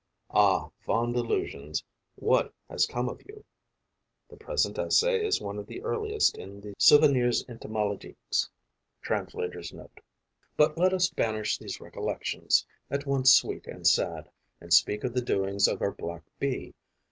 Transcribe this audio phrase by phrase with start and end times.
[0.31, 1.83] Ah, fond illusions,
[2.15, 3.45] what has come of you?
[4.29, 8.49] (The present essay is one of the earliest in the "Souvenirs Entomologiques."
[9.03, 9.99] Translator's Note.)
[10.57, 14.27] But let us banish these recollections, at once sweet and sad,
[14.59, 16.73] and speak of the doings of our black Bee.